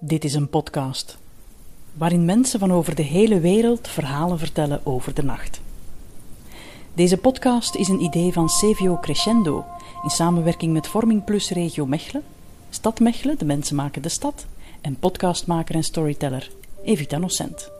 [0.00, 1.18] Dit is een podcast
[1.92, 5.60] waarin mensen van over de hele wereld verhalen vertellen over de nacht.
[6.94, 9.64] Deze podcast is een idee van Cevio Crescendo
[10.02, 12.22] in samenwerking met Vorming Plus Regio Mechelen,
[12.70, 14.46] Stad Mechelen, de mensen maken de stad,
[14.80, 16.50] en podcastmaker en storyteller
[16.84, 17.70] Evita Nocent.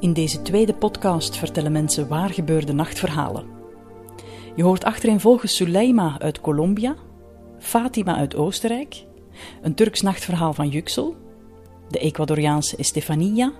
[0.00, 3.46] In deze tweede podcast vertellen mensen waar gebeurde nachtverhalen.
[4.56, 6.96] Je hoort achtereenvolgens Suleima uit Colombia,
[7.58, 9.04] Fatima uit Oostenrijk,
[9.62, 11.16] een Turks nachtverhaal van Yüksel,
[11.88, 13.52] de Ecuadoriaanse Estefania,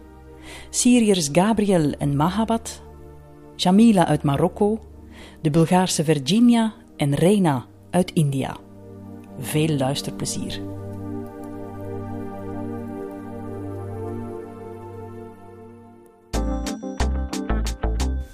[0.71, 2.83] Syriërs Gabriel en Mahabat,
[3.57, 4.81] Jamila uit Marokko,
[5.43, 8.57] de Bulgaarse Virginia en Reina uit India.
[9.39, 10.61] Veel luisterplezier.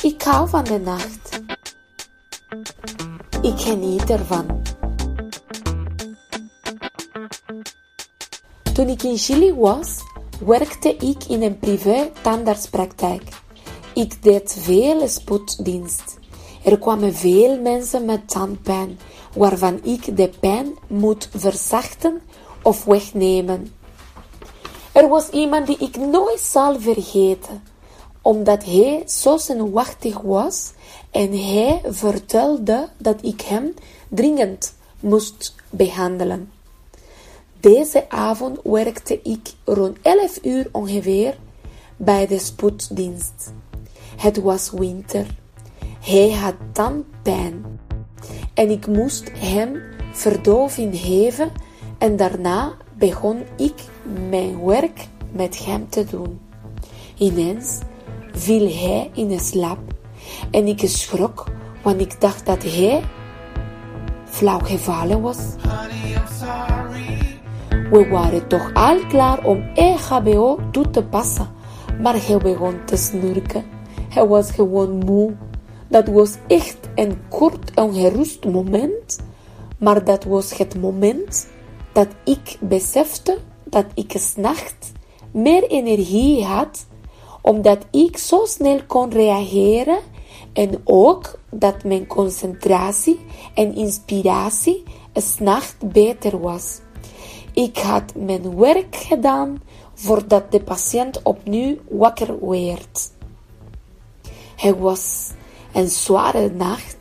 [0.02, 1.40] Ik hou van de nacht.
[3.42, 4.61] Ik geniet ervan.
[8.72, 9.98] Toen ik in Chili was,
[10.46, 13.22] werkte ik in een privé tandartspraktijk.
[13.94, 16.18] Ik deed veel spoeddienst.
[16.64, 18.98] Er kwamen veel mensen met tandpijn,
[19.34, 22.20] waarvan ik de pijn moet verzachten
[22.62, 23.74] of wegnemen.
[24.92, 27.62] Er was iemand die ik nooit zal vergeten,
[28.22, 30.72] omdat hij zo zenuwachtig was
[31.10, 33.74] en hij vertelde dat ik hem
[34.08, 36.51] dringend moest behandelen.
[37.62, 41.36] Deze avond werkte ik rond 11 uur ongeveer
[41.96, 43.52] bij de spoeddienst.
[44.16, 45.26] Het was winter.
[46.00, 47.64] Hij had tandpijn
[48.54, 49.82] en ik moest hem
[50.12, 51.50] verdoving geven
[51.98, 53.74] en daarna begon ik
[54.28, 56.40] mijn werk met hem te doen.
[57.16, 57.78] Ineens
[58.32, 59.80] viel hij in slaap
[60.50, 61.46] en ik schrok,
[61.82, 63.02] want ik dacht dat hij
[64.24, 65.38] flauw gevallen was.
[67.92, 71.48] We waren toch al klaar om EHBO toe te passen,
[72.00, 73.64] maar hij begon te snurken.
[74.08, 75.34] Hij was gewoon moe.
[75.88, 79.18] Dat was echt een kort ongerust moment,
[79.78, 81.48] maar dat was het moment
[81.92, 84.92] dat ik besefte dat ik s'nachts
[85.30, 86.86] meer energie had,
[87.42, 89.98] omdat ik zo snel kon reageren
[90.52, 93.20] en ook dat mijn concentratie
[93.54, 94.82] en inspiratie
[95.14, 96.80] s'nachts beter was.
[97.52, 99.62] Ik had mijn werk gedaan
[99.94, 103.10] voordat de patiënt opnieuw wakker werd.
[104.56, 105.30] Het was
[105.72, 106.96] een zware nacht,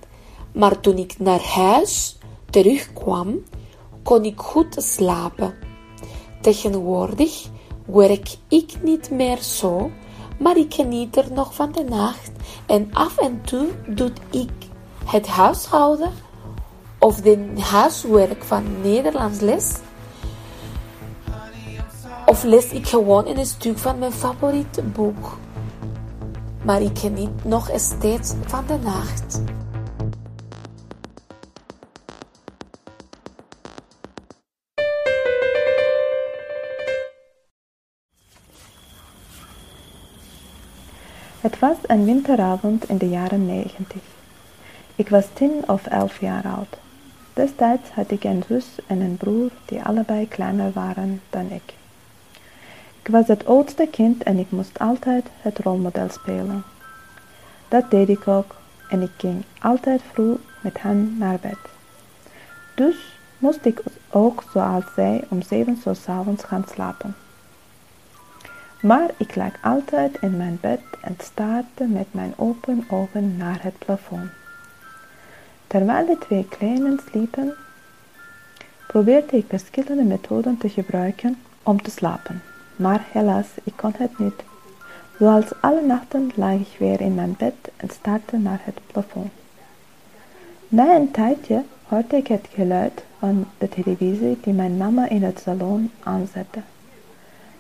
[0.52, 2.18] maar toen ik naar huis
[2.50, 3.44] terugkwam,
[4.04, 5.54] kon ik goed slapen.
[6.42, 7.50] Tegenwoordig
[7.86, 9.92] werk ik niet meer zo,
[10.40, 12.32] maar ik geniet er nog van de nacht
[12.66, 14.52] en af en toe doe ik
[15.06, 16.12] het huishouden
[17.00, 19.76] of de huiswerk van Nederlands les
[22.32, 25.38] of lees ik gewoon een stuk van mijn favoriete boek.
[26.64, 29.42] Maar ik geniet nog steeds van de nacht.
[41.42, 44.02] Het was een winteravond in de jaren negentig.
[44.96, 46.78] Ik was tien of elf jaar oud.
[47.34, 51.80] Destijds had ik een zus en een broer die allebei kleiner waren dan ik.
[53.04, 56.64] Ik was het oudste kind en ik moest altijd het rolmodel spelen.
[57.68, 58.56] Dat deed ik ook
[58.90, 61.58] en ik ging altijd vroeg met hen naar bed.
[62.76, 67.16] Dus moest ik ook zoals zij om zeven uur s'avonds gaan slapen.
[68.82, 73.78] Maar ik lag altijd in mijn bed en staarde met mijn open ogen naar het
[73.78, 74.30] plafond.
[75.68, 77.54] Terwijl de twee kleinen sliepen,
[78.88, 82.51] probeerde ik verschillende methoden te gebruiken om te slapen.
[82.82, 84.44] Maar helaas, ik kon het niet.
[85.20, 89.32] Zoals alle nachten lag ik weer in mijn bed en staarde naar het plafond.
[90.68, 95.40] Na een tijdje hoorde ik het geluid van de televisie die mijn mama in het
[95.40, 96.60] salon aanzette.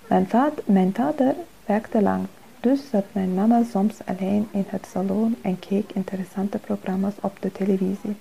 [0.08, 1.36] Mijn, vader, mijn vader
[1.66, 2.26] werkte lang,
[2.60, 7.52] dus zat mijn mama soms alleen in het salon en keek interessante programma's op de
[7.52, 8.16] televisie.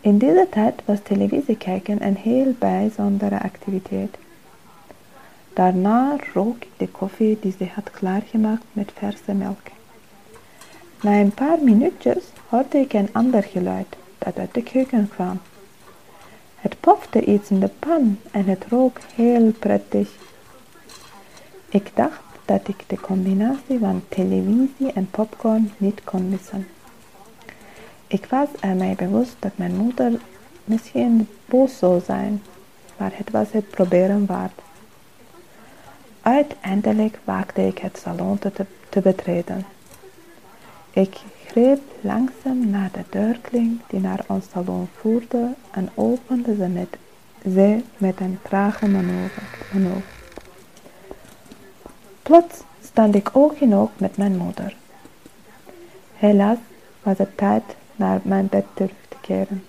[0.00, 4.16] In deze tijd was televisie kijken een heel bijzondere activiteit.
[5.56, 9.66] Daarna rook ik de koffie die ze had klaargemaakt met verse melk.
[11.00, 13.86] Na een paar minuutjes hoorde ik een ander geluid
[14.18, 15.40] dat uit de keuken kwam.
[16.54, 20.10] Het pofte iets in de pan en het rook heel prettig.
[21.68, 26.66] Ik dacht dat ik de combinatie van televisie en popcorn niet kon missen.
[28.06, 30.20] Ik was er mij bewust dat mijn moeder
[30.64, 32.42] misschien boos zou zijn,
[32.96, 34.64] maar het was het proberen waard.
[36.26, 38.52] Uiteindelijk waagde ik het salon te,
[38.88, 39.66] te betreden.
[40.90, 46.96] Ik greep langzaam naar de deurkling die naar ons salon voerde en opende ze met,
[47.42, 49.42] ze met een trage manoeuvre.
[52.22, 54.76] Plots stond ik oog in oog met mijn moeder.
[56.14, 56.58] Helaas
[57.02, 57.64] was het tijd
[57.96, 59.64] naar mijn bed terug te keren.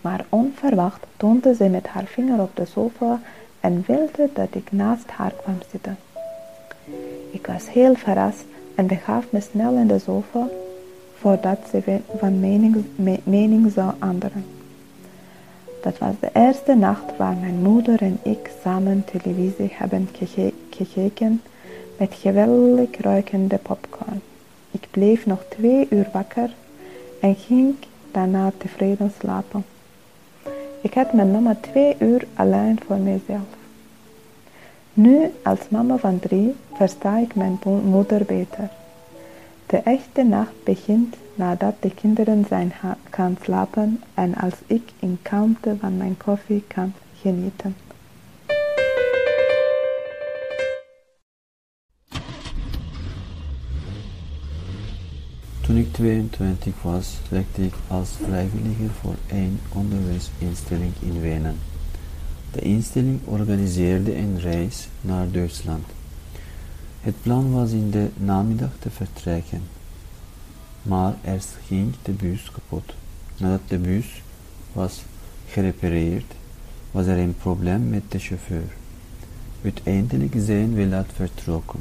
[0.00, 3.20] Maar onverwacht toonde ze met haar vinger op de sofa
[3.66, 5.96] en wilde dat ik naast haar kwam zitten.
[7.30, 10.48] Ik was heel verrast en begaf me snel in de sofa
[11.18, 12.40] voordat ze van
[13.24, 14.44] mening, zou anderen.
[15.82, 20.08] Dat was de eerste nacht waar mijn moeder en ik samen televisie hebben
[20.70, 21.42] gekeken
[21.98, 24.20] met geweldig ruikende popcorn.
[24.70, 26.50] Ik bleef nog twee uur wakker
[27.20, 27.74] en ging
[28.10, 29.64] daarna tevreden slapen.
[30.80, 33.55] Ik had mijn mama twee uur alleen voor mezelf.
[34.96, 38.70] Nu, als mama van drie, versta ik mijn moeder beter.
[39.66, 42.72] De echte nacht begint nadat de kinderen zijn
[43.10, 47.76] gaan slapen en als ik in kalmte van mijn koffie kan genieten.
[55.60, 61.75] Toen ik 22 was, werkte ik als vrijwilliger voor een onderwijsinstelling in Wenen.
[62.56, 65.84] De instelling organiseerde een reis naar Duitsland.
[67.00, 69.62] Het plan was in de namiddag te vertrekken,
[70.82, 72.94] maar eerst ging de bus kapot.
[73.36, 74.22] Nadat de bus
[74.72, 75.02] was
[75.48, 76.34] gerepareerd,
[76.90, 78.74] was er een probleem met de chauffeur.
[79.62, 81.80] Uiteindelijk zijn we laat vertrokken.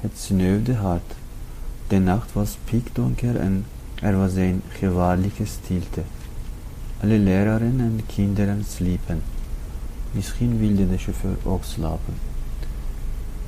[0.00, 1.14] Het sneeuwde hard
[1.86, 6.02] de nacht was piekdonker en er was een gevaarlijke stilte.
[7.02, 9.22] Alle leraren en kinderen sliepen.
[10.10, 12.14] Misschien wilde de chauffeur ook slapen.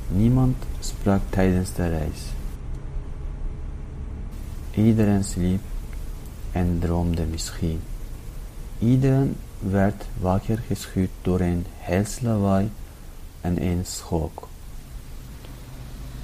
[0.07, 2.21] Niemand sprak tijdens de reis.
[4.71, 5.61] Iedereen sliep
[6.51, 7.81] en droomde misschien.
[8.79, 12.71] Iedereen werd wakker geschud door een helslawaai
[13.41, 14.47] en een schok.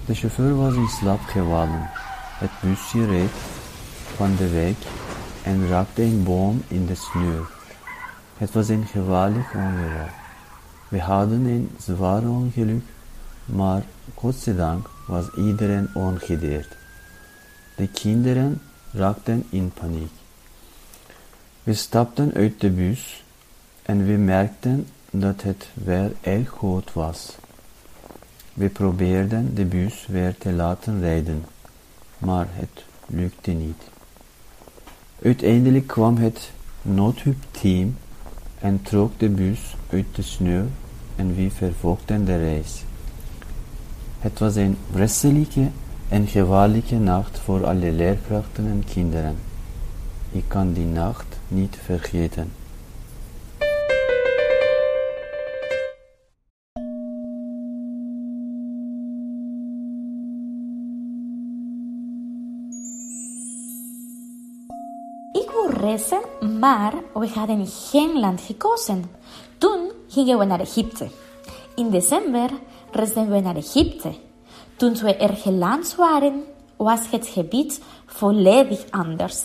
[0.06, 1.90] De chauffeur was in slaap gevallen.
[2.40, 3.32] Het busje reed
[4.16, 4.76] van de weg
[5.44, 7.46] en raakte een boom in de sneeuw.
[8.38, 10.24] Het was een gevaarlijk ongeval.
[10.88, 12.84] We hadden een zwaar ongeluk,
[13.46, 13.84] maar
[14.14, 16.76] godzijdank was iedereen ongedeerd.
[17.76, 18.62] De kinderen
[18.92, 20.12] raakten in paniek.
[21.64, 23.24] We stapten uit de bus
[23.82, 27.36] en we merkten dat het weer erg groot was.
[28.54, 31.46] We probeerden de bus weer te laten rijden
[32.18, 33.82] maar het lukte niet.
[35.24, 36.52] Uiteindelijk kwam het
[36.82, 37.98] noodhulpteam
[38.66, 40.66] en trok de bus uit de sneeuw
[41.16, 42.84] en we vervolgden de reis.
[44.20, 45.70] Het was een wrestelijke
[46.10, 49.36] en gevaarlijke nacht voor alle leerkrachten en kinderen.
[50.32, 52.52] Ik kan die nacht niet vergeten.
[65.86, 66.22] reizen,
[66.66, 69.12] maar we hadden geen land gekozen.
[69.58, 71.08] Toen gingen we naar Egypte.
[71.76, 72.50] In december
[72.92, 74.14] reisden we naar Egypte.
[74.76, 76.44] Toen we er geland waren,
[76.76, 79.42] was het gebied volledig anders.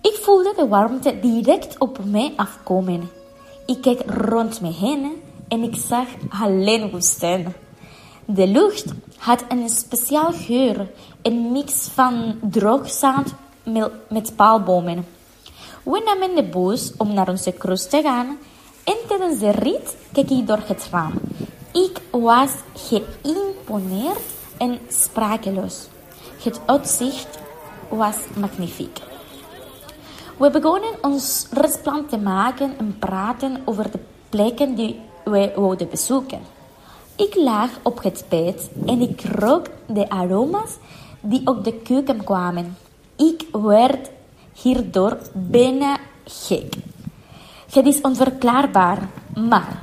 [0.00, 3.10] Ik voelde de warmte direct op mij afkomen.
[3.66, 6.06] Ik keek rond me heen en ik zag
[6.42, 7.54] alleen woestijn.
[8.24, 8.84] De lucht
[9.18, 10.90] had een speciaal geur,
[11.22, 13.34] een mix van droog zand
[14.08, 15.04] met paalbomen.
[15.82, 18.38] We namen de bus om naar onze cruise te gaan
[18.84, 21.12] en tijdens de rit keek ik door het raam.
[21.72, 24.22] Ik was geïmponeerd
[24.58, 25.86] en sprakeloos.
[26.42, 27.38] Het uitzicht
[27.88, 28.98] was magnifiek.
[30.38, 33.98] We begonnen ons rechtsplan te maken en praten over de
[34.28, 36.40] plekken die we wilden bezoeken.
[37.16, 40.76] Ik lag op het bed en ik rook de aroma's
[41.20, 42.76] die op de keuken kwamen.
[43.16, 44.10] Ik werd
[44.52, 46.74] hierdoor bijna gek.
[47.70, 49.82] Het is onverklaarbaar, maar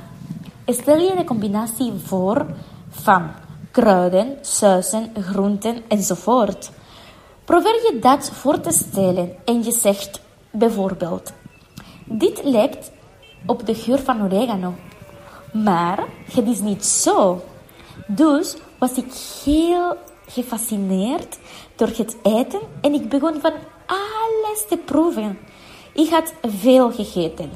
[0.66, 2.46] stel je de combinatie voor
[2.88, 3.30] van
[3.70, 6.70] kruiden, sausen, groenten enzovoort.
[7.44, 11.32] Probeer je dat voor te stellen en je zegt bijvoorbeeld:
[12.04, 12.90] Dit lijkt
[13.46, 14.74] op de geur van oregano,
[15.52, 15.98] maar
[16.32, 17.42] het is niet zo.
[18.06, 19.12] Dus was ik
[19.44, 19.96] heel
[20.26, 21.38] gefascineerd
[21.76, 23.52] door het eten en ik begon van
[24.50, 25.38] alles te proeven.
[25.92, 27.50] Ik had veel gegeten.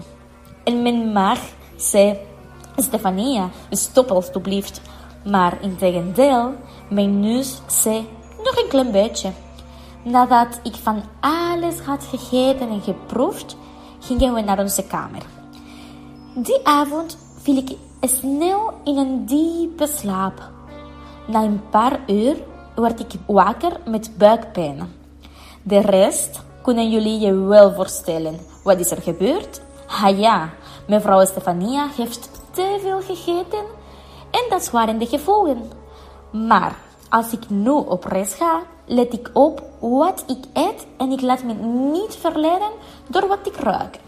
[0.65, 1.41] En mijn maag
[1.77, 2.19] zei,
[2.77, 4.81] Stefania, stop alstublieft.
[5.25, 6.55] Maar in tegendeel,
[6.91, 8.09] mijn neus zei
[8.45, 9.31] nog een klein beetje.
[10.03, 13.57] Nadat ik van alles had gegeten en geproefd,
[14.01, 15.23] gingen we naar onze kamer.
[16.35, 20.51] Die avond viel ik snel in een diepe slaap.
[21.27, 22.37] Na een paar uur
[22.75, 24.93] werd ik wakker met buikpijn.
[25.63, 28.39] De rest kunnen jullie je wel voorstellen.
[28.63, 29.61] Wat is er gebeurd?
[29.87, 30.51] Ah ja,
[30.87, 33.65] mevrouw Stefania heeft te veel gegeten
[34.31, 35.71] en dat waren de gevolgen.
[36.31, 36.77] Maar
[37.09, 41.43] als ik nu op reis ga, let ik op wat ik eet en ik laat
[41.43, 41.53] me
[41.93, 42.71] niet verleiden
[43.07, 43.99] door wat ik ruik.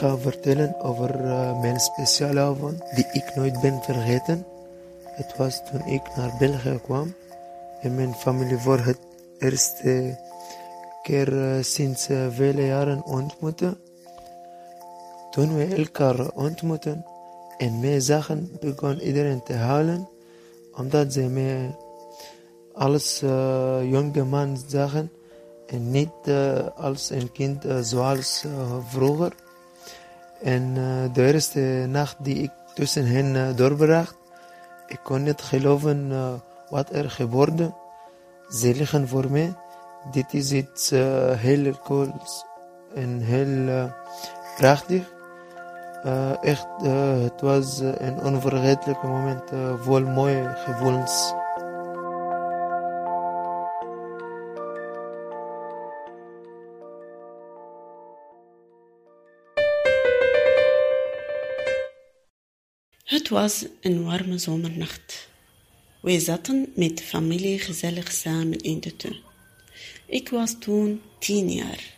[0.00, 4.46] Ga vertellen over uh, mijn speciale avond die ik nooit ben vergeten.
[5.04, 7.14] Het was toen ik naar België kwam
[7.80, 8.98] en mijn familie voor het
[9.38, 10.18] eerste
[11.02, 13.76] keer uh, sinds uh, vele jaren ontmoette.
[15.30, 17.04] Toen we elkaar ontmoeten
[17.58, 20.08] en mij zagen, begon iedereen te huilen,
[20.76, 21.76] omdat ze mij
[22.72, 23.20] als
[23.82, 25.10] jonge man zagen
[25.66, 26.30] en niet
[26.76, 28.44] als een kind zoals
[28.88, 29.32] vroeger.
[30.42, 34.16] En uh, de eerste nacht die ik tussen hen uh, doorbracht,
[34.86, 36.32] ik kon niet geloven uh,
[36.68, 37.72] wat er gebeurde.
[38.48, 39.54] Ze liggen voor mij.
[40.10, 40.90] Dit is iets
[41.36, 42.44] heel cools
[42.94, 43.90] en heel
[44.56, 45.12] prachtig.
[46.42, 46.66] echt,
[47.22, 51.34] het was een onvergetelijk moment vol mooie gevoelens.
[63.10, 65.28] Het was een warme zomernacht.
[66.00, 69.16] Wij zaten met de familie gezellig samen in de tuin.
[70.06, 71.94] Ik was toen tien jaar.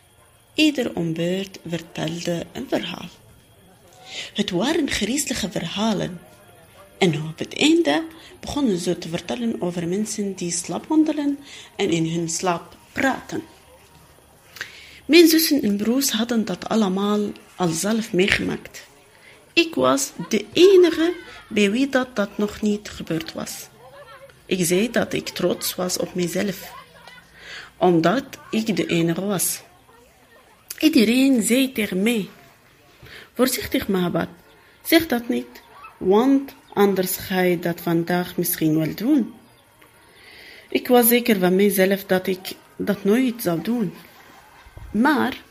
[0.53, 3.09] Ieder om beurt vertelde een verhaal.
[4.33, 6.19] Het waren griezelige verhalen.
[6.97, 8.03] En op het einde
[8.39, 11.39] begonnen ze te vertellen over mensen die slaapwandelen
[11.75, 13.43] en in hun slaap praten.
[15.05, 18.91] Mijn zussen en broers hadden dat allemaal al zelf meegemaakt.
[19.53, 21.13] Ik was de enige
[21.47, 23.67] bij wie dat, dat nog niet gebeurd was.
[24.45, 26.71] Ik zei dat ik trots was op mezelf,
[27.77, 29.61] omdat ik de enige was.
[30.79, 32.29] Iedereen zei tegen mij,
[33.33, 34.27] voorzichtig Mahabat,
[34.83, 35.61] zeg dat niet,
[35.97, 39.33] want anders ga je dat vandaag misschien wel doen.
[40.69, 42.39] Ik was zeker van mezelf dat ik
[42.75, 43.93] dat nooit zou doen.
[44.91, 45.41] Maar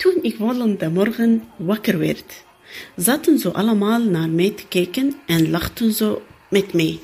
[0.00, 2.44] toen ik volgende morgen wakker werd,
[2.96, 6.98] zaten ze allemaal naar mij te kijken en lachten ze met mij.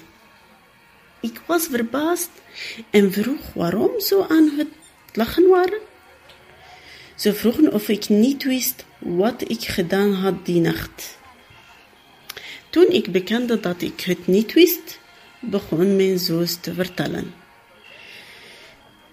[1.21, 2.31] Ik was verbaasd
[2.91, 4.69] en vroeg waarom ze aan het
[5.13, 5.81] lachen waren.
[7.15, 11.19] Ze vroegen of ik niet wist wat ik gedaan had die nacht.
[12.71, 15.01] Toen ik bekende dat ik het niet wist,
[15.41, 17.35] begon mijn zus te vertellen.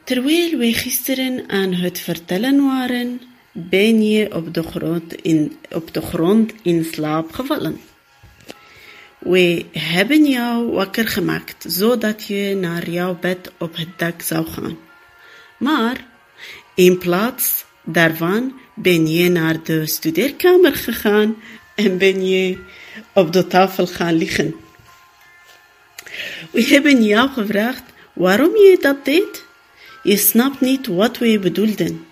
[0.03, 3.21] Terwijl wij gisteren aan het vertellen waren,
[3.53, 7.79] ben je op de grond in, op de grond in slaap gevallen.
[9.19, 14.77] We hebben jou wakker gemaakt, zodat je naar jouw bed op het dak zou gaan.
[15.57, 16.05] Maar
[16.75, 21.35] in plaats daarvan ben je naar de studeerkamer gegaan
[21.75, 22.57] en ben je
[23.13, 24.55] op de tafel gaan liggen.
[26.51, 27.83] We hebben jou gevraagd
[28.13, 29.45] waarom je dat deed.
[30.03, 32.05] Je snapt niet wat we bedoelden.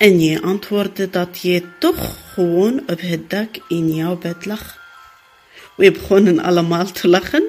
[0.00, 4.78] En je antwoordde dat je toch gewoon op het dak in jouw bed lag.
[5.76, 7.44] We begonnen allemaal te lachen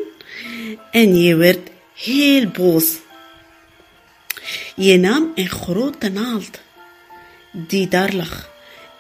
[0.92, 2.98] en je werd heel boos.
[4.76, 6.60] Je nam een grote naald
[7.52, 8.50] die daar lag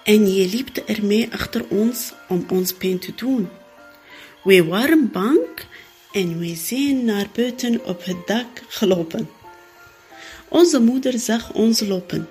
[0.03, 3.49] en je liep ermee achter ons om ons pijn te doen.
[4.43, 5.39] We waren bang
[6.11, 9.29] en we zijn naar buiten op het dak gelopen.
[10.47, 12.29] Onze moeder zag ons lopen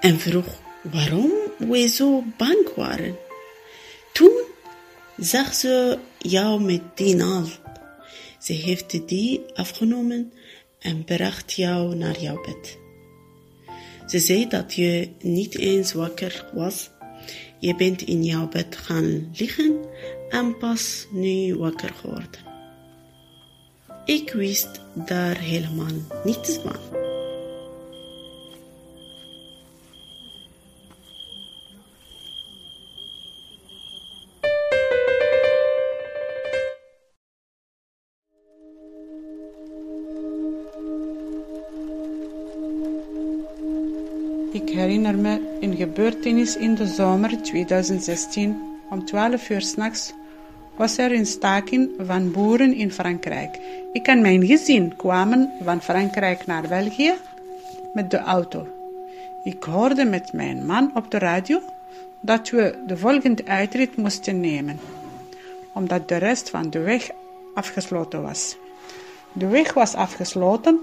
[0.00, 3.16] en vroeg waarom we zo bang waren.
[4.12, 4.40] Toen
[5.16, 7.60] zag ze jou met die naald.
[8.38, 10.32] Ze heeft die afgenomen
[10.78, 12.78] en bracht jou naar jouw bed.
[14.06, 16.90] Ze zei dat je niet eens wakker was.
[17.58, 19.80] Je bent in jouw bed gaan liggen
[20.28, 22.40] en pas nu wakker geworden.
[24.04, 27.01] Ik wist daar helemaal niets van.
[46.02, 48.60] Gebeurtenis in de zomer 2016.
[48.90, 50.12] Om 12 uur s'nachts
[50.76, 53.58] was er een staking van boeren in Frankrijk.
[53.92, 57.14] Ik en mijn gezin kwamen van Frankrijk naar België
[57.92, 58.66] met de auto.
[59.44, 61.60] Ik hoorde met mijn man op de radio
[62.20, 64.78] dat we de volgende uitrit moesten nemen,
[65.72, 67.10] omdat de rest van de weg
[67.54, 68.56] afgesloten was.
[69.32, 70.80] De weg was afgesloten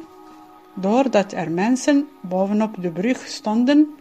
[0.74, 3.98] doordat er mensen bovenop de brug stonden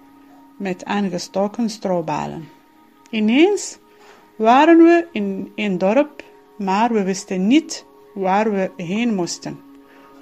[0.59, 2.49] met aangestoken strobalen.
[3.11, 3.79] Ineens
[4.37, 6.23] waren we in een dorp,
[6.57, 7.85] maar we wisten niet
[8.15, 9.61] waar we heen moesten.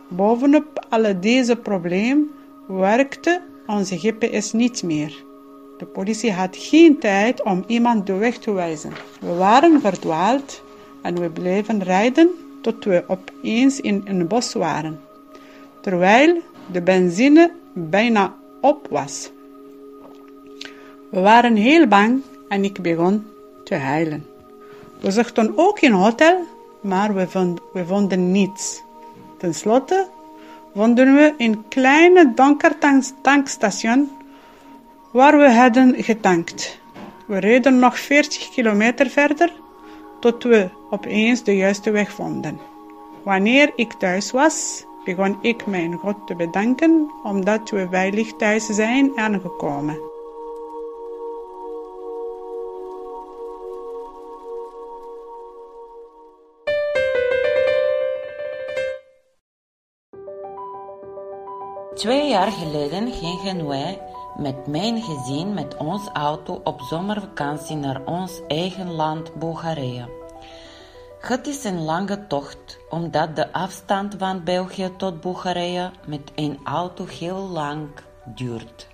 [0.08, 2.30] Bovenop alle deze problemen
[2.68, 5.24] werkte onze GPS niet meer.
[5.78, 8.92] De politie had geen tijd om iemand de weg te wijzen.
[9.20, 10.62] We waren verdwaald
[11.02, 15.00] en we bleven rijden tot we opeens in een bos waren,
[15.80, 16.40] terwijl
[16.72, 19.30] de benzine bijna op was.
[21.16, 23.26] We waren heel bang en ik begon
[23.64, 24.26] te huilen.
[25.00, 26.44] We zochten ook een hotel,
[26.80, 28.82] maar we, vond, we vonden niets.
[29.38, 30.06] Ten slotte
[30.74, 32.72] vonden we een kleine donker
[33.22, 34.10] tankstation
[35.12, 36.78] waar we hadden getankt.
[37.26, 39.52] We reden nog 40 kilometer verder
[40.20, 42.60] tot we opeens de juiste weg vonden.
[43.22, 49.12] Wanneer ik thuis was, begon ik mijn God te bedanken omdat we veilig thuis zijn
[49.18, 50.05] aangekomen.
[62.06, 64.00] Twee jaar geleden gingen wij
[64.36, 70.08] met mijn gezin met ons auto op zomervakantie naar ons eigen land Bulgarije.
[71.20, 77.06] Het is een lange tocht, omdat de afstand van België tot Bulgarije met een auto
[77.06, 77.88] heel lang
[78.24, 78.86] duurt.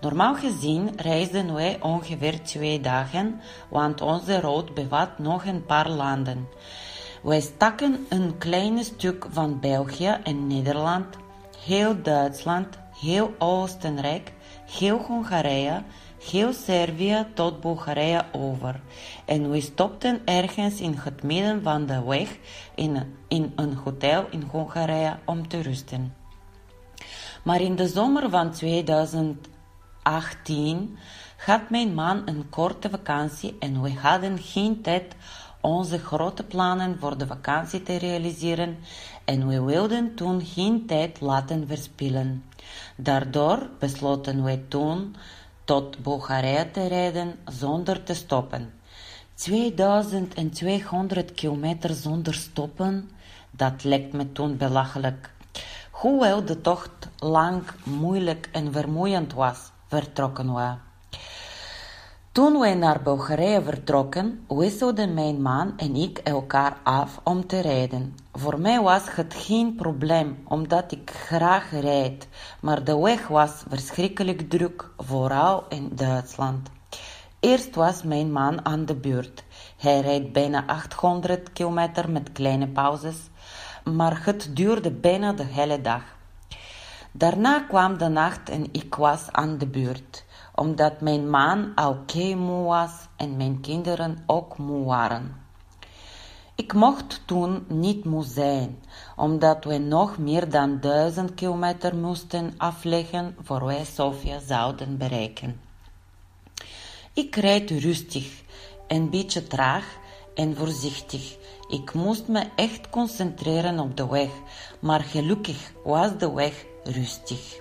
[0.00, 6.48] Normaal gezien reisden wij ongeveer twee dagen, want onze route bevat nog een paar landen.
[7.22, 11.06] Wij staken een klein stuk van België en Nederland,
[11.64, 14.32] heel Duitsland, heel Oostenrijk,
[14.78, 15.82] heel Hongarije,
[16.30, 18.80] heel Servië tot Bulgarije over.
[19.24, 22.38] En we stopten ergens in het midden van de weg
[22.74, 26.14] in, in een hotel in Hongarije om te rusten.
[27.42, 30.98] Maar in de zomer van 2018
[31.36, 35.14] had mijn man een korte vakantie en we hadden geen tijd
[35.60, 38.78] onze grote plannen voor de vakantie te realiseren
[39.24, 42.44] en we wilden toen geen tijd laten verspillen.
[42.96, 45.16] Daardoor besloten wij toen
[45.64, 48.72] tot Bulgarije te rijden zonder te stoppen.
[49.34, 53.10] 2200 kilometer zonder stoppen,
[53.50, 55.32] dat lijkt me toen belachelijk.
[55.90, 60.89] Hoewel de tocht lang, moeilijk en vermoeiend was, vertrokken we.
[62.40, 68.14] Toen wij naar Bulgarije vertrokken, wisselden mijn man en ik elkaar af om te rijden.
[68.32, 72.28] Voor mij was het geen probleem, omdat ik graag rijd,
[72.60, 76.70] maar de weg was verschrikkelijk druk, vooral in Duitsland.
[77.40, 79.44] Eerst was mijn man aan de beurt.
[79.76, 83.16] Hij rijdt bijna 800 kilometer met kleine pauzes,
[83.84, 86.02] maar het duurde bijna de hele dag.
[87.12, 90.28] Daarna kwam de nacht en ik was aan de beurt
[90.60, 95.36] omdat mijn man al kei moe was en mijn kinderen ook moe waren.
[96.54, 98.82] Ik mocht toen niet moe zijn,
[99.16, 105.60] omdat we nog meer dan duizend kilometer moesten afleggen voor wij Sofia zouden bereiken.
[107.12, 108.42] Ik rijd rustig,
[108.88, 109.84] een beetje traag
[110.34, 111.36] en voorzichtig.
[111.68, 114.30] Ik moest me echt concentreren op de weg,
[114.80, 117.60] maar gelukkig was de weg rustig.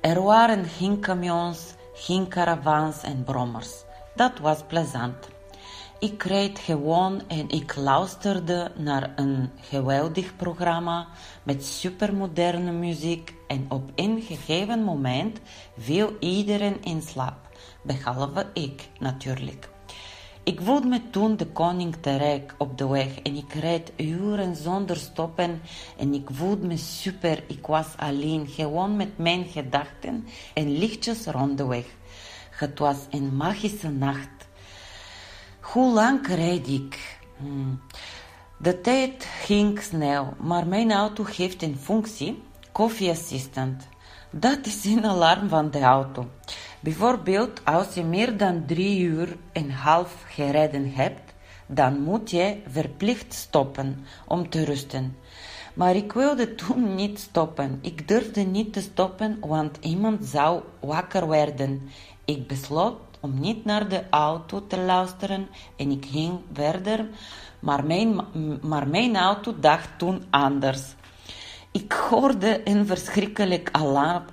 [0.00, 3.70] Er waren geen camions, geen caravans en brommers.
[4.14, 5.28] Dat was plezant.
[5.98, 11.06] Ik reed gewoon en ik luisterde naar een geweldig programma
[11.42, 15.40] met supermoderne muziek en op een gegeven moment
[15.78, 17.48] viel iedereen in slaap,
[17.82, 19.68] behalve ik natuurlijk.
[20.42, 24.96] Ik voelde toen de koning te rijk op de weg en ik reed uren zonder
[24.96, 25.60] stoppen
[25.98, 27.44] en ik voelde me super.
[27.46, 31.84] Ik was alleen, gewoon met mijn gedachten en lichtjes rond de weg.
[32.50, 34.48] Het was een magische nacht.
[35.60, 37.18] Hoe lang rijd ik?
[37.36, 37.80] Hmm.
[38.58, 43.88] De tijd ging snel, maar mijn auto heeft een functie, koffieassistent.
[44.30, 46.28] Dat is een alarm van de auto.
[46.80, 51.34] Bijvoorbeeld, als je meer dan drie uur en half gereden hebt,
[51.66, 55.16] dan moet je verplicht stoppen om te rusten.
[55.74, 57.78] Maar ik wilde toen niet stoppen.
[57.82, 61.90] Ik durfde niet te stoppen, want iemand zou wakker werden.
[62.24, 67.08] Ik besloot om niet naar de auto te luisteren en ik ging verder,
[67.58, 68.20] maar mijn,
[68.62, 70.94] maar mijn auto dacht toen anders.
[71.72, 73.68] Ik hoorde een verschrikkelijk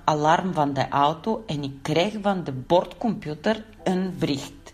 [0.05, 4.73] alarm, van de auto en ik kreeg van de bordcomputer een bericht.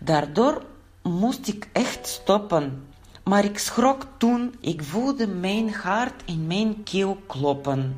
[0.00, 0.64] Daardoor
[1.02, 2.86] moest ik echt stoppen.
[3.24, 7.96] Maar ik schrok toen ik voelde mijn hart in mijn keel kloppen.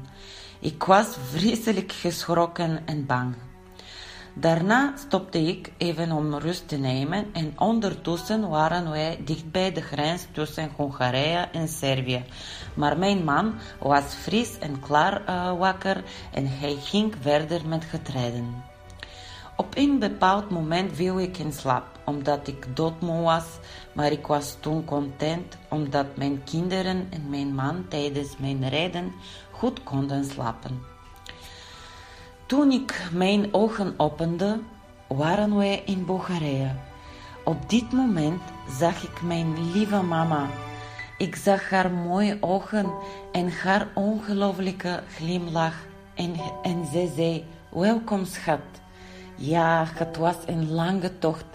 [0.59, 3.35] Ik was vreselijk geschrokken en bang.
[4.35, 9.81] Daarna stopte ik even om rust te nemen en ondertussen waren wij dicht bij de
[9.81, 12.25] grens tussen Hongarije en Servië.
[12.75, 18.64] Maar mijn man was fris en klaar uh, wakker en hij ging verder met getreden.
[19.57, 23.45] Op een bepaald moment viel ik in slaap, omdat ik doodmoe was,
[23.93, 29.12] maar ik was toen content omdat mijn kinderen en mijn man tijdens mijn rijden
[29.51, 30.98] goed konden slapen.
[32.49, 34.61] Toen ik mijn ogen opende,
[35.09, 36.71] waren wij in Bulgarije.
[37.45, 38.41] Op dit moment
[38.79, 40.47] zag ik mijn lieve mama.
[41.19, 42.93] Ik zag haar mooie ogen
[43.33, 45.75] en haar ongelooflijke glimlach.
[46.15, 48.61] En, en zij zei: Welkom, schat.
[49.37, 51.47] Ja, het was een lange tocht,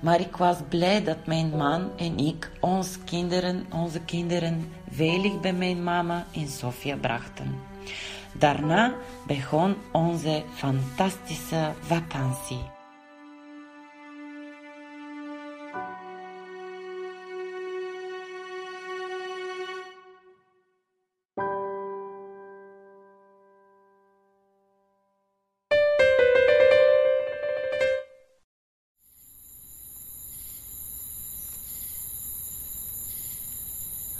[0.00, 5.52] maar ik was blij dat mijn man en ik ons kinderen, onze kinderen veilig bij
[5.52, 7.58] mijn mama in Sofia brachten.
[8.32, 8.94] Daarna
[9.26, 12.78] begon onze fantastische vakantie.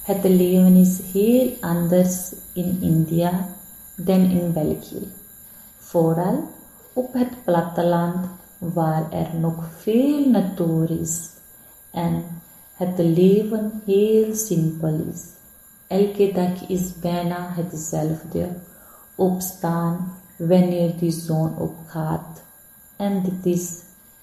[0.02, 3.58] Het leven is heel anders in India
[4.04, 5.12] dan in België.
[5.78, 6.44] Vooral
[6.92, 8.26] op het platteland
[8.58, 11.28] waar er nog veel natuur is
[11.90, 12.24] en
[12.74, 15.24] het leven heel simpel is.
[15.86, 18.48] Elke dag is bijna hetzelfde.
[19.14, 22.42] Opstaan wanneer de zon opgaat.
[22.96, 23.82] En dit is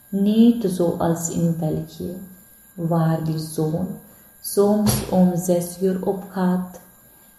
[0.10, 2.18] niet zoals in België,
[2.74, 3.88] waar de zon
[4.42, 6.80] soms om zes uur opgaat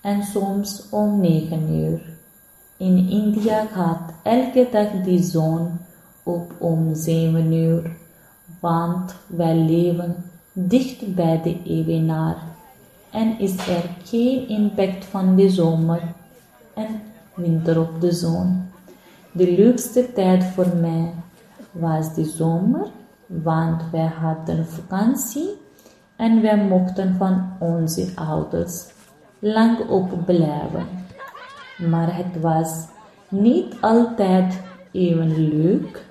[0.00, 2.17] en soms om negen uur.
[2.78, 5.78] In India gaat elke dag de zon
[6.22, 7.96] op om zeven uur,
[8.60, 10.16] want wij leven
[10.52, 12.36] dicht bij de evenaar
[13.10, 16.02] en is er geen impact van de zomer
[16.74, 17.00] en
[17.34, 18.62] winter op de zon.
[19.32, 21.12] De leukste tijd voor mij
[21.70, 22.86] was de zomer,
[23.26, 25.48] want wij hadden vakantie
[26.16, 28.86] en wij mochten van onze ouders
[29.38, 30.86] lang op blijven
[31.78, 32.86] maar het was
[33.28, 34.60] niet altijd
[34.92, 36.06] even leuk,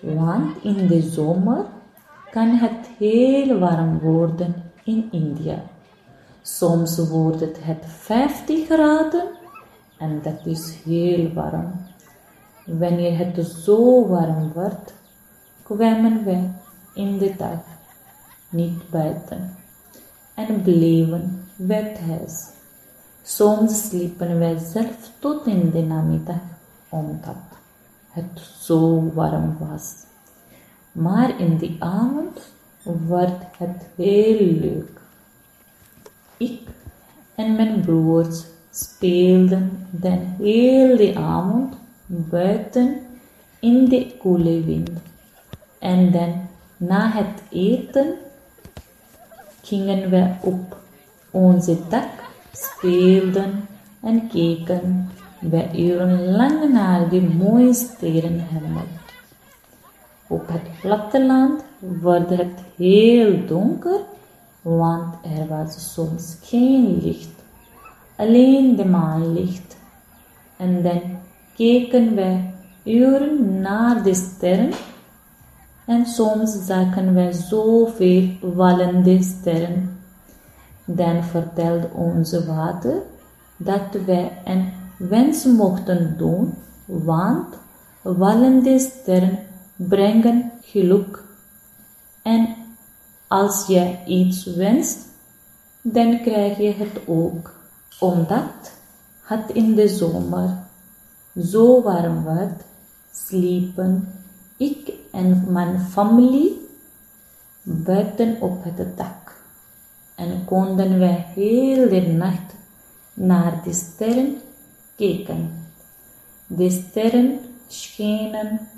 [0.00, 1.64] want in de zomer
[2.30, 5.62] kan het heel warm worden in India.
[6.42, 9.24] Soms wordt het 50 graden
[9.98, 11.72] en dat is heel warm.
[12.66, 14.94] Wanneer het zo warm wordt,
[15.62, 16.48] kwamen we
[16.94, 17.60] in de dag
[18.48, 19.56] niet buiten
[20.34, 22.61] en bleven we thuis.
[23.22, 26.40] Soms sliepen wij zelf tot in de namiddag,
[26.88, 27.36] omdat
[28.10, 29.92] het zo warm was.
[30.92, 32.40] Maar in de avond
[33.08, 35.00] werd het heel leuk.
[36.36, 36.60] Ik
[37.34, 41.74] en mijn broers speelden de hele avond
[42.06, 42.96] buiten
[43.58, 44.90] in de koele wind.
[45.78, 48.14] En dan na het eten
[49.62, 50.76] gingen we op
[51.30, 52.21] onze dak
[52.52, 53.68] speelden
[54.00, 55.10] en keken
[55.40, 58.86] wij urenlang naar de mooie sterrenhemel.
[60.28, 64.00] Op het platteland werd het heel donker,
[64.62, 67.34] want er was soms geen licht,
[68.16, 69.76] alleen de maanlicht.
[70.56, 71.00] En dan
[71.56, 74.70] keken wij uren naar de sterren
[75.86, 79.91] en soms zagen wij zoveel vallende sterren
[80.84, 82.94] dan vertelde onze vader
[83.56, 87.54] dat wij een wens mochten doen, want
[88.02, 89.38] vallende sterren
[89.76, 91.24] brengen geluk.
[92.22, 92.54] En
[93.28, 94.98] als je iets wenst,
[95.82, 97.54] dan krijg je het ook,
[98.00, 98.72] omdat
[99.22, 100.58] het in de zomer
[101.42, 102.62] zo warm werd,
[103.12, 104.08] sliepen
[104.56, 106.68] ik en mijn familie
[107.62, 109.21] buiten op het dak
[110.22, 112.54] en konden wij heel de nacht
[113.14, 114.36] naar de sterren
[114.96, 115.70] keken.
[116.46, 118.68] De sterren schenen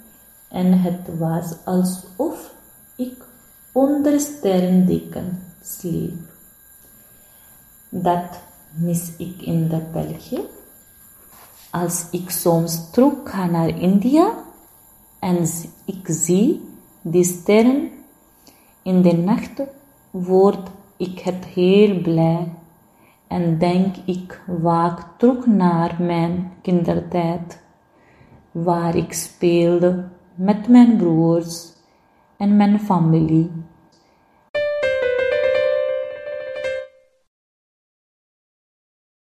[0.49, 2.55] en het was alsof
[2.97, 3.25] ik
[3.73, 6.33] onder sterrendikken sliep.
[7.89, 8.41] Dat
[8.75, 10.41] mis ik in de België.
[11.71, 14.35] Als ik soms terug ga naar India
[15.21, 15.49] en
[15.85, 16.69] ik zie
[17.03, 17.91] die sterren
[18.83, 19.63] in de nacht,
[20.11, 22.53] word ik het heel blij
[23.27, 27.63] en denk ik vaak terug naar mijn kindertijd,
[28.51, 30.05] waar ik speelde
[30.35, 31.73] met mijn broers
[32.37, 33.51] en mijn familie